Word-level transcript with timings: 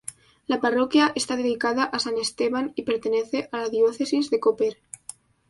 La 0.47 0.59
parroquia 0.59 1.11
está 1.13 1.35
dedicada 1.35 1.83
a 1.83 1.99
San 1.99 2.17
Esteban 2.17 2.73
y 2.75 2.81
pertenece 2.81 3.49
a 3.51 3.57
la 3.57 3.69
diócesis 3.69 4.31
de 4.31 4.39
Koper. 4.39 4.77